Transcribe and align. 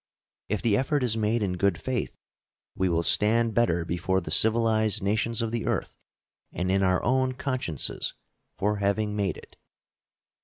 If 0.49 0.63
the 0.63 0.75
effort 0.77 1.03
is 1.03 1.15
made 1.15 1.43
in 1.43 1.57
good 1.59 1.77
faith, 1.79 2.17
we 2.75 2.89
will 2.89 3.03
stand 3.03 3.53
better 3.53 3.85
before 3.85 4.19
the 4.19 4.31
civilized 4.31 5.03
nations 5.03 5.43
of 5.43 5.51
the 5.51 5.67
earth 5.67 5.95
and 6.51 6.71
in 6.71 6.81
our 6.81 7.03
own 7.03 7.33
consciences 7.33 8.15
for 8.57 8.77
having 8.77 9.15
made 9.15 9.37
it. 9.37 9.57